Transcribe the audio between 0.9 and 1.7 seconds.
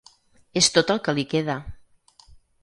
el que li queda.